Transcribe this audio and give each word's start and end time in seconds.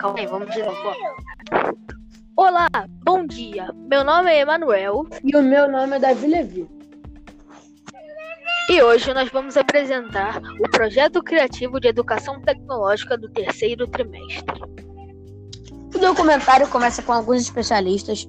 Calma 0.00 0.18
aí, 0.18 0.26
vamos 0.26 0.50
de 0.54 0.62
novo. 0.62 0.78
Olá, 2.34 2.70
bom 3.04 3.26
dia. 3.26 3.68
Meu 3.86 4.02
nome 4.02 4.30
é 4.30 4.40
Emanuel. 4.40 5.06
E 5.22 5.36
o 5.36 5.42
meu 5.42 5.70
nome 5.70 5.94
é 5.94 5.98
Davi 5.98 6.26
Levi. 6.26 6.66
E 8.70 8.82
hoje 8.82 9.12
nós 9.12 9.28
vamos 9.30 9.58
apresentar 9.58 10.40
o 10.58 10.70
projeto 10.70 11.22
criativo 11.22 11.78
de 11.78 11.88
educação 11.88 12.40
tecnológica 12.40 13.18
do 13.18 13.28
terceiro 13.28 13.86
trimestre. 13.88 14.62
O 15.94 15.98
documentário 15.98 16.66
começa 16.68 17.02
com 17.02 17.12
alguns 17.12 17.42
especialistas 17.42 18.26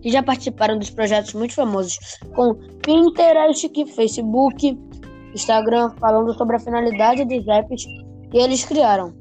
que 0.00 0.10
já 0.10 0.22
participaram 0.22 0.78
dos 0.78 0.88
projetos 0.88 1.34
muito 1.34 1.52
famosos, 1.52 1.98
com 2.34 2.54
Pinterest, 2.82 3.70
Facebook, 3.94 4.78
Instagram, 5.34 5.90
falando 6.00 6.32
sobre 6.32 6.56
a 6.56 6.60
finalidade 6.60 7.26
dos 7.26 7.46
apps 7.46 7.84
que 8.30 8.38
eles 8.38 8.64
criaram. 8.64 9.17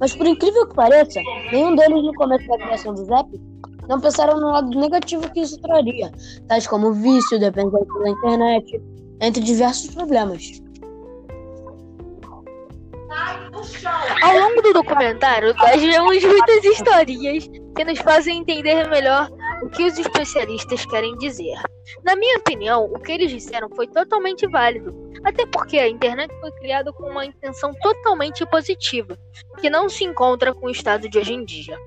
Mas 0.00 0.14
por 0.16 0.26
incrível 0.26 0.66
que 0.66 0.74
pareça, 0.74 1.20
nenhum 1.52 1.76
deles 1.76 2.02
no 2.02 2.14
começo 2.14 2.48
da 2.48 2.56
criação 2.56 2.94
dos 2.94 3.08
apps 3.10 3.38
não 3.86 4.00
pensaram 4.00 4.40
no 4.40 4.50
lado 4.50 4.70
negativo 4.78 5.30
que 5.32 5.40
isso 5.40 5.60
traria, 5.60 6.10
tais 6.48 6.66
como 6.66 6.92
vício, 6.92 7.38
dependência 7.38 8.00
da 8.00 8.08
internet, 8.08 8.82
entre 9.20 9.42
diversos 9.42 9.94
problemas. 9.94 10.62
Ao 14.22 14.38
longo 14.38 14.62
do 14.62 14.72
documentário, 14.72 15.54
nós 15.58 15.82
vemos 15.82 16.24
muitas 16.24 16.64
historinhas 16.64 17.48
que 17.76 17.84
nos 17.84 17.98
fazem 17.98 18.38
entender 18.38 18.88
melhor 18.88 19.28
o 19.62 19.68
que 19.68 19.84
os 19.84 19.98
especialistas 19.98 20.84
querem 20.86 21.16
dizer. 21.18 21.56
Na 22.04 22.16
minha 22.16 22.38
opinião, 22.38 22.84
o 22.84 22.98
que 22.98 23.12
eles 23.12 23.30
disseram 23.30 23.68
foi 23.70 23.86
totalmente 23.86 24.46
válido, 24.46 24.94
até 25.24 25.44
porque 25.46 25.78
a 25.78 25.88
internet 25.88 26.32
foi 26.40 26.50
criada 26.52 26.92
com 26.92 27.04
uma 27.10 27.26
intenção 27.26 27.72
totalmente 27.82 28.44
positiva, 28.46 29.18
que 29.60 29.68
não 29.68 29.88
se 29.88 30.04
encontra 30.04 30.54
com 30.54 30.66
o 30.66 30.70
estado 30.70 31.08
de 31.08 31.18
hoje 31.18 31.34
em 31.34 31.44
dia. 31.44 31.78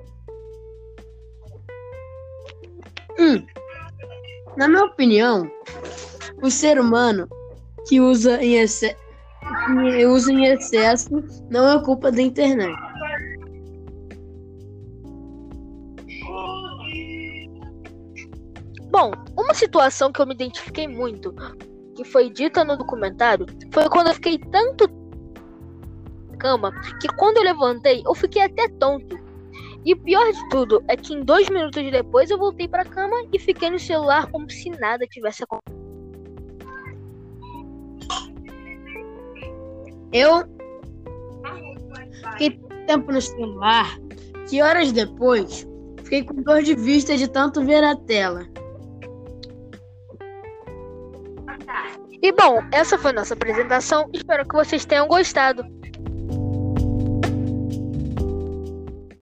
Hum. 3.19 3.45
Na 4.57 4.67
minha 4.67 4.85
opinião, 4.85 5.49
o 6.41 6.49
ser 6.49 6.79
humano 6.79 7.27
que 7.87 7.99
usa 7.99 8.43
em, 8.43 8.55
que 8.65 10.05
usa 10.05 10.31
em 10.31 10.45
excesso 10.45 11.09
não 11.49 11.79
é 11.79 11.83
culpa 11.83 12.11
da 12.11 12.21
internet. 12.21 12.75
Bom, 18.93 19.11
uma 19.35 19.55
situação 19.55 20.11
que 20.11 20.21
eu 20.21 20.27
me 20.27 20.35
identifiquei 20.35 20.87
muito, 20.87 21.33
que 21.95 22.03
foi 22.03 22.29
dita 22.29 22.63
no 22.63 22.77
documentário, 22.77 23.47
foi 23.73 23.89
quando 23.89 24.09
eu 24.09 24.13
fiquei 24.13 24.37
tanto 24.37 24.87
cama 26.37 26.71
que 27.01 27.07
quando 27.15 27.37
eu 27.37 27.43
levantei 27.43 28.03
eu 28.05 28.13
fiquei 28.13 28.43
até 28.43 28.67
tonto. 28.79 29.17
E 29.83 29.95
pior 29.95 30.31
de 30.31 30.49
tudo 30.49 30.83
é 30.87 30.95
que 30.95 31.11
em 31.11 31.23
dois 31.23 31.49
minutos 31.49 31.91
depois 31.91 32.29
eu 32.29 32.37
voltei 32.37 32.67
para 32.67 32.85
cama 32.85 33.15
e 33.33 33.39
fiquei 33.39 33.71
no 33.71 33.79
celular 33.79 34.29
como 34.29 34.47
se 34.51 34.69
nada 34.69 35.07
tivesse 35.07 35.43
acontecido. 35.43 35.81
Eu 40.11 40.43
fiquei 42.33 42.59
tempo 42.85 43.11
no 43.11 43.19
celular 43.19 43.87
que 44.47 44.61
horas 44.61 44.91
depois 44.91 45.67
fiquei 46.03 46.23
com 46.23 46.43
dor 46.43 46.61
de 46.61 46.75
vista 46.75 47.17
de 47.17 47.27
tanto 47.27 47.65
ver 47.65 47.83
a 47.83 47.95
tela. 47.95 48.45
E 52.21 52.31
bom, 52.31 52.61
essa 52.71 52.97
foi 52.97 53.11
nossa 53.11 53.33
apresentação. 53.33 54.09
Espero 54.13 54.47
que 54.47 54.55
vocês 54.55 54.85
tenham 54.85 55.07
gostado. 55.07 55.63